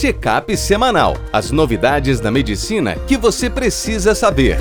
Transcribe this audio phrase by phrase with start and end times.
[0.00, 1.16] Check-up semanal.
[1.32, 4.56] As novidades da medicina que você precisa saber.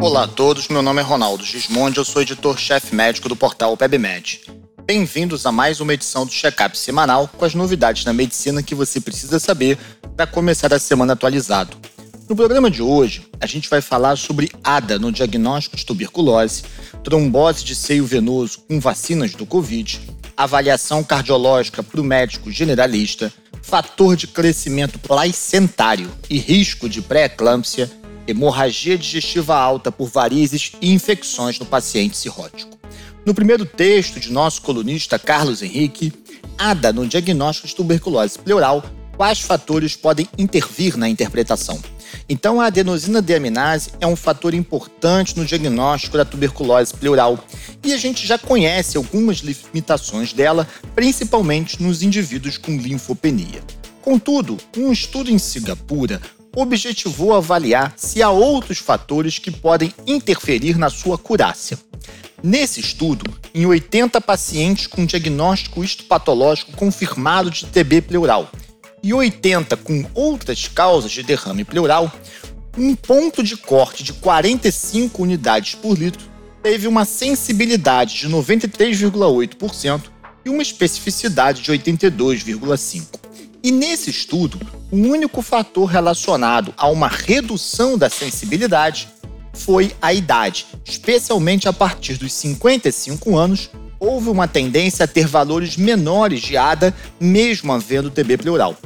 [0.00, 4.40] Olá a todos, meu nome é Ronaldo Gismondi, eu sou editor-chefe médico do portal PebMed.
[4.86, 9.02] Bem-vindos a mais uma edição do Check-up semanal com as novidades da medicina que você
[9.02, 9.76] precisa saber
[10.16, 11.76] para começar a semana atualizado.
[12.26, 16.62] No programa de hoje, a gente vai falar sobre ADA no diagnóstico de tuberculose,
[17.04, 20.00] trombose de seio venoso com vacinas do Covid,
[20.38, 27.90] avaliação cardiológica para o médico generalista, fator de crescimento placentário e risco de pré-eclâmpsia,
[28.24, 32.78] hemorragia digestiva alta por varizes e infecções no paciente cirrótico.
[33.26, 36.12] No primeiro texto de nosso colunista Carlos Henrique,
[36.56, 38.84] ADA no diagnóstico de tuberculose pleural,
[39.16, 41.82] quais fatores podem intervir na interpretação?
[42.28, 47.42] Então, a adenosina deaminase é um fator importante no diagnóstico da tuberculose pleural
[47.84, 53.62] e a gente já conhece algumas limitações dela, principalmente nos indivíduos com linfopenia.
[54.02, 56.20] Contudo, um estudo em Singapura
[56.56, 61.78] objetivou avaliar se há outros fatores que podem interferir na sua curácia.
[62.42, 68.50] Nesse estudo, em 80 pacientes com diagnóstico histopatológico confirmado de TB pleural
[69.02, 72.12] e 80 com outras causas de derrame pleural,
[72.76, 76.27] um ponto de corte de 45 unidades por litro
[76.62, 80.02] teve uma sensibilidade de 93,8%
[80.44, 83.06] e uma especificidade de 82,5%.
[83.62, 84.58] E nesse estudo,
[84.90, 89.08] o único fator relacionado a uma redução da sensibilidade
[89.52, 95.76] foi a idade, especialmente a partir dos 55 anos, houve uma tendência a ter valores
[95.76, 98.76] menores de ADA, mesmo havendo TB pleural.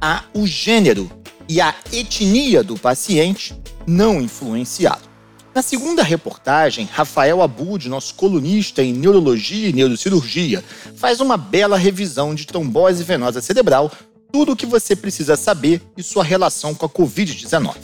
[0.00, 1.10] A, o gênero
[1.48, 3.54] e a etnia do paciente
[3.86, 5.09] não influenciaram.
[5.52, 10.64] Na segunda reportagem, Rafael Abud, nosso colunista em neurologia e neurocirurgia,
[10.96, 13.90] faz uma bela revisão de trombose venosa cerebral,
[14.32, 17.74] tudo o que você precisa saber e sua relação com a Covid-19.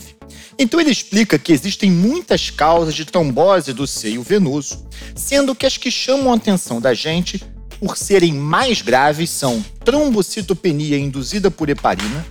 [0.56, 4.86] Então ele explica que existem muitas causas de trombose do seio venoso,
[5.16, 7.42] sendo que as que chamam a atenção da gente
[7.80, 12.24] por serem mais graves são trombocitopenia induzida por heparina,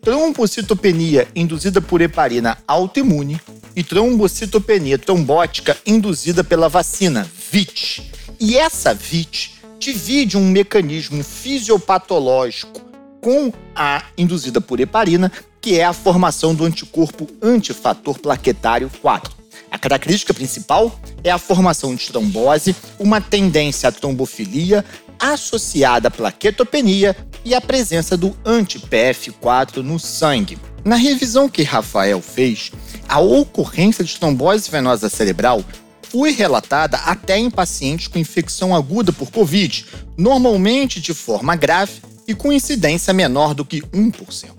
[0.00, 3.40] trombocitopenia induzida por heparina autoimune
[3.74, 8.12] e trombocitopenia trombótica induzida pela vacina VIT.
[8.40, 12.80] E essa VIT divide um mecanismo fisiopatológico
[13.20, 19.36] com a induzida por heparina, que é a formação do anticorpo antifator plaquetário 4.
[19.70, 24.84] A característica principal é a formação de trombose, uma tendência à trombofilia
[25.18, 30.58] associada à plaquetopenia e a presença do anti-PF4 no sangue.
[30.84, 32.72] Na revisão que Rafael fez,
[33.08, 35.64] a ocorrência de trombose venosa cerebral
[36.02, 39.86] foi relatada até em pacientes com infecção aguda por Covid,
[40.16, 44.58] normalmente de forma grave e com incidência menor do que 1%.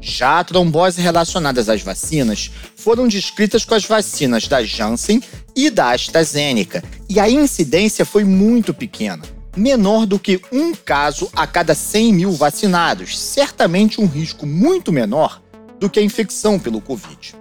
[0.00, 5.22] Já tromboses relacionadas às vacinas foram descritas com as vacinas da Janssen
[5.56, 9.22] e da AstraZeneca, e a incidência foi muito pequena,
[9.58, 15.42] menor do que um caso a cada 100 mil vacinados, certamente um risco muito menor
[15.78, 17.34] do que a infecção pelo Covid.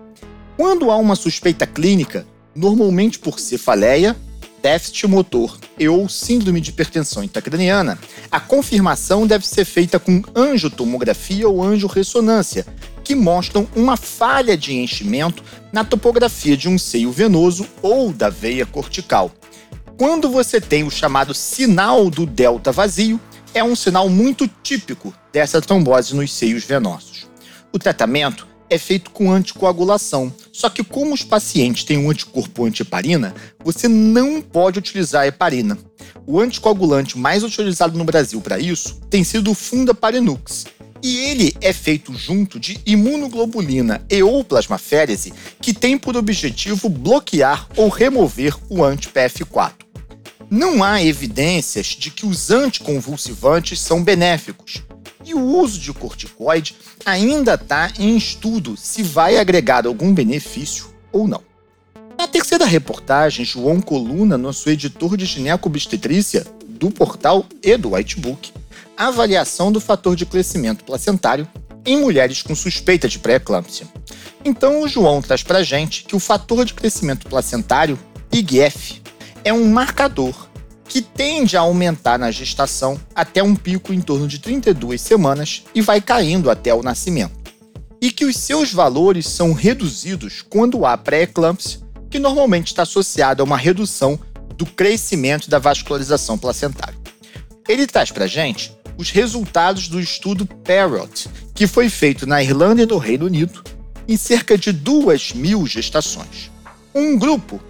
[0.57, 2.25] Quando há uma suspeita clínica,
[2.56, 4.16] normalmente por cefaleia,
[4.61, 5.57] déficit motor
[5.89, 7.97] ou síndrome de hipertensão intracraniana,
[8.31, 12.66] a confirmação deve ser feita com angiotomografia ou angiorressonância,
[13.03, 18.66] que mostram uma falha de enchimento na topografia de um seio venoso ou da veia
[18.66, 19.31] cortical.
[19.97, 23.19] Quando você tem o chamado sinal do delta vazio,
[23.52, 27.25] é um sinal muito típico dessa trombose nos seios venosos.
[27.74, 30.31] O tratamento é feito com anticoagulação.
[30.53, 35.75] Só que como os pacientes têm um anticorpo antiheparina, você não pode utilizar a heparina.
[36.28, 40.66] O anticoagulante mais utilizado no Brasil para isso tem sido o Fundaparinux.
[41.02, 47.68] E ele é feito junto de imunoglobulina e ou plasmaférese, que tem por objetivo bloquear
[47.75, 49.87] ou remover o anti-PF4.
[50.50, 54.81] Não há evidências de que os anticonvulsivantes são benéficos,
[55.25, 61.27] e o uso de corticoide ainda está em estudo se vai agregar algum benefício ou
[61.27, 61.42] não.
[62.18, 68.54] Na terceira reportagem, João Coluna, nosso editor de ginecobstetrícia do portal e do Whitebook,
[68.95, 71.45] avaliação do fator de crescimento placentário
[71.86, 73.86] em mulheres com suspeita de pré-eclâmpsia.
[74.45, 78.00] Então, o João traz para gente que o fator de crescimento placentário,
[78.31, 79.01] IGF,
[79.44, 80.46] é um marcador
[80.88, 85.81] que tende a aumentar na gestação até um pico em torno de 32 semanas e
[85.81, 87.36] vai caindo até o nascimento.
[88.01, 91.80] E que os seus valores são reduzidos quando há pré-eclâmpsia,
[92.10, 94.19] que normalmente está associado a uma redução
[94.56, 96.98] do crescimento da vascularização placentária.
[97.68, 102.86] Ele traz para gente os resultados do estudo Parrot, que foi feito na Irlanda e
[102.86, 103.63] no Reino Unido,
[104.07, 106.50] em cerca de duas mil gestações.
[106.95, 107.62] Um grupo,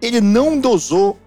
[0.00, 1.18] ele não dosou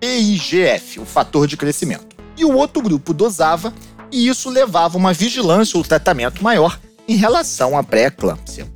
[0.00, 3.72] PIGF, o fator de crescimento, e o outro grupo dosava,
[4.10, 8.66] e isso levava uma vigilância ou tratamento maior em relação à pré-eclâmpsia.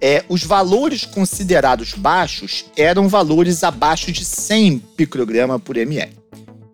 [0.00, 6.12] É, os valores considerados baixos eram valores abaixo de 100 picograma por ml.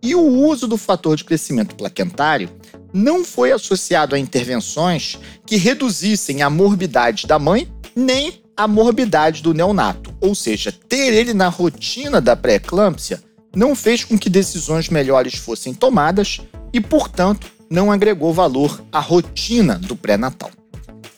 [0.02, 2.48] E o uso do fator de crescimento plaquentário
[2.92, 9.54] não foi associado a intervenções que reduzissem a morbidade da mãe nem a morbidade do
[9.54, 10.12] neonato.
[10.20, 13.22] Ou seja, ter ele na rotina da pré-eclâmpsia
[13.54, 16.40] não fez com que decisões melhores fossem tomadas
[16.72, 20.50] e, portanto, não agregou valor à rotina do pré-natal.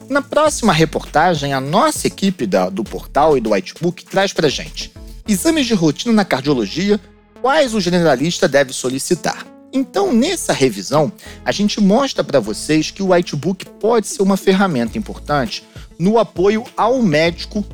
[0.09, 4.93] Na próxima reportagem, a nossa equipe da, do portal e do Whitebook traz para gente
[5.27, 7.01] exames de rotina na cardiologia,
[7.41, 9.47] quais o generalista deve solicitar.
[9.73, 11.11] Então, nessa revisão,
[11.45, 15.65] a gente mostra para vocês que o Whitebook pode ser uma ferramenta importante
[15.99, 17.65] no apoio ao médico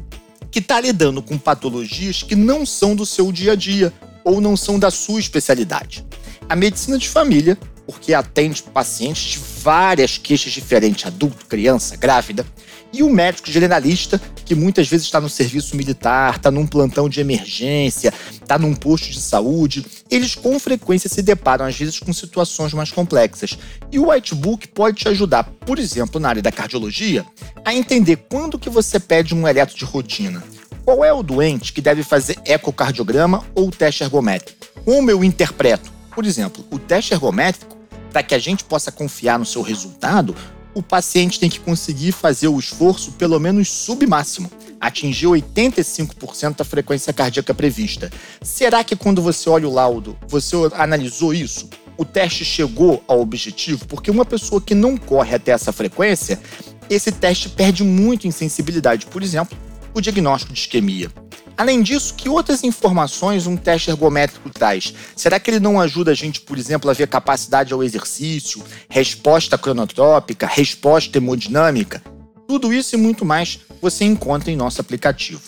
[0.51, 3.93] que está lidando com patologias que não são do seu dia a dia
[4.29, 6.05] ou não são da sua especialidade.
[6.49, 7.59] A medicina de família
[7.89, 12.45] porque atende pacientes de várias queixas diferentes, adulto, criança, grávida,
[12.93, 17.19] e o médico generalista, que muitas vezes está no serviço militar, está num plantão de
[17.21, 22.75] emergência, está num posto de saúde, eles com frequência se deparam, às vezes, com situações
[22.75, 23.59] mais complexas.
[23.91, 27.25] E o Whitebook pode te ajudar, por exemplo, na área da cardiologia,
[27.65, 30.43] a entender quando que você pede um eletro de rotina.
[30.89, 34.67] Qual é o doente que deve fazer ecocardiograma ou teste ergométrico?
[34.87, 35.93] Como eu interpreto?
[36.15, 37.77] Por exemplo, o teste ergométrico
[38.11, 40.35] para que a gente possa confiar no seu resultado,
[40.73, 44.51] o paciente tem que conseguir fazer o esforço pelo menos submáximo,
[44.81, 48.11] atingir 85% da frequência cardíaca prevista.
[48.41, 51.69] Será que quando você olha o laudo, você analisou isso?
[51.99, 53.87] O teste chegou ao objetivo?
[53.87, 56.41] Porque uma pessoa que não corre até essa frequência,
[56.89, 59.05] esse teste perde muito em sensibilidade.
[59.05, 61.11] Por exemplo, o diagnóstico de isquemia.
[61.57, 64.95] Além disso, que outras informações um teste ergométrico traz?
[65.17, 69.59] Será que ele não ajuda a gente, por exemplo, a ver capacidade ao exercício, resposta
[69.59, 72.01] cronotrópica, resposta hemodinâmica?
[72.47, 75.43] Tudo isso e muito mais você encontra em nosso aplicativo.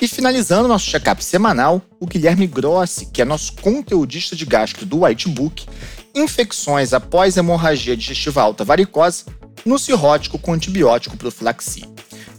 [0.00, 5.04] E finalizando nosso check-up semanal, o Guilherme Grossi, que é nosso conteudista de gastro do
[5.04, 5.66] Whitebook,
[6.14, 9.26] infecções após hemorragia digestiva alta varicosa
[9.64, 11.86] no cirrótico com antibiótico profilaxia.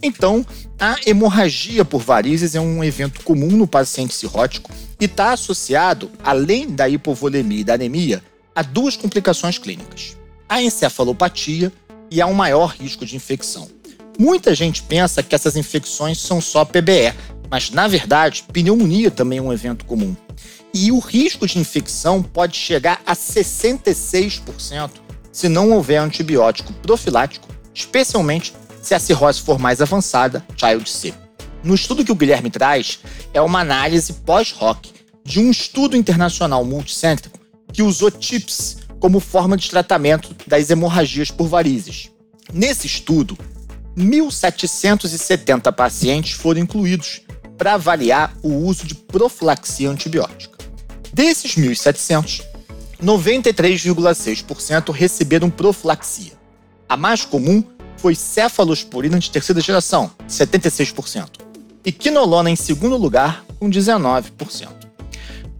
[0.02, 0.44] Então,
[0.78, 4.70] a hemorragia por varizes é um evento comum no paciente cirrótico
[5.00, 8.22] e está associado, além da hipovolemia e da anemia,
[8.54, 10.16] a duas complicações clínicas:
[10.48, 11.72] a encefalopatia
[12.10, 13.68] e a um maior risco de infecção.
[14.18, 17.14] Muita gente pensa que essas infecções são só PBE,
[17.50, 20.14] mas na verdade, pneumonia também é um evento comum.
[20.74, 24.90] E o risco de infecção pode chegar a 66%
[25.30, 31.14] se não houver antibiótico profilático, especialmente se a cirrose for mais avançada, Child C.
[31.62, 32.98] No estudo que o Guilherme traz,
[33.32, 34.90] é uma análise pós-hoc
[35.24, 37.38] de um estudo internacional multicêntrico
[37.72, 42.10] que usou TIPS como forma de tratamento das hemorragias por varizes.
[42.52, 43.38] Nesse estudo,
[43.96, 47.22] 1.770 pacientes foram incluídos
[47.56, 50.58] para avaliar o uso de profilaxia antibiótica.
[51.12, 52.42] Desses 1.700,
[53.02, 56.32] 93,6% receberam profilaxia.
[56.88, 57.62] A mais comum
[58.02, 61.38] foi cefalosporina de terceira geração, 76%,
[61.84, 64.68] e quinolona em segundo lugar, com 19%.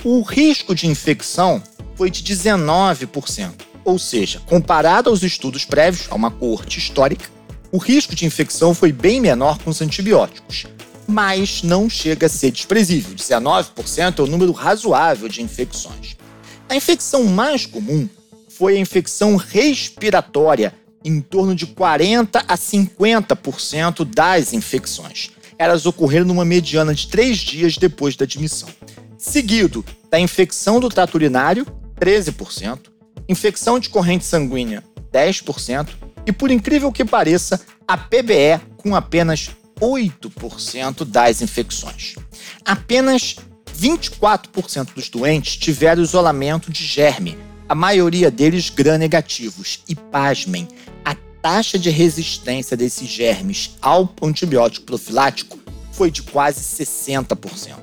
[0.02, 1.62] O risco de infecção
[1.94, 3.52] foi de 19%,
[3.84, 7.30] ou seja, comparado aos estudos prévios, a uma coorte histórica,
[7.70, 10.66] o risco de infecção foi bem menor com os antibióticos,
[11.06, 13.14] mas não chega a ser desprezível.
[13.14, 16.16] 19% é um número razoável de infecções.
[16.68, 18.08] A infecção mais comum
[18.48, 25.30] foi a infecção respiratória em torno de 40 a 50% das infecções.
[25.58, 28.68] Elas ocorreram numa mediana de três dias depois da admissão.
[29.16, 31.66] Seguido da infecção do trato urinário,
[32.00, 32.90] 13%,
[33.28, 34.82] infecção de corrente sanguínea,
[35.12, 35.88] 10%,
[36.26, 42.14] e por incrível que pareça, a PBE com apenas 8% das infecções.
[42.64, 43.36] Apenas
[43.76, 47.36] 24% dos doentes tiveram isolamento de germe,
[47.72, 49.80] a maioria deles gram-negativos.
[49.88, 50.68] E pasmem,
[51.40, 55.58] taxa de resistência desses germes ao antibiótico profilático
[55.90, 57.76] foi de quase 60%.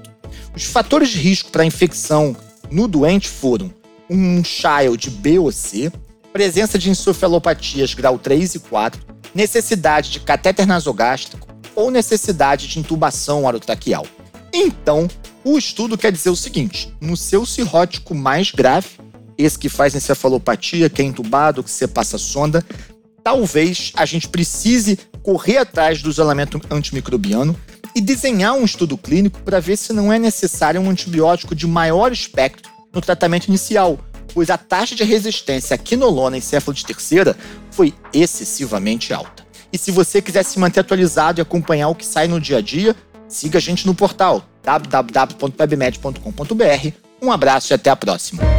[0.56, 2.38] Os fatores de risco para infecção
[2.70, 3.74] no doente foram
[4.08, 5.92] um child B ou C,
[6.32, 9.02] presença de encefalopatias grau 3 e 4,
[9.34, 14.06] necessidade de catéter nasogástrico ou necessidade de intubação orotraqueal.
[14.54, 15.08] Então,
[15.44, 18.88] o estudo quer dizer o seguinte: no seu cirrótico mais grave,
[19.40, 22.62] esse que faz encefalopatia, que é entubado, que você passa sonda,
[23.24, 27.56] talvez a gente precise correr atrás do isolamento antimicrobiano
[27.96, 32.12] e desenhar um estudo clínico para ver se não é necessário um antibiótico de maior
[32.12, 33.98] espectro no tratamento inicial,
[34.34, 37.38] pois a taxa de resistência à quinolona encéfalo de terceira
[37.72, 39.48] foi excessivamente alta.
[39.72, 42.62] E se você quiser se manter atualizado e acompanhar o que sai no dia a
[42.62, 42.94] dia,
[43.28, 46.92] siga a gente no portal www.pebmed.com.br.
[47.22, 48.59] Um abraço e até a próxima.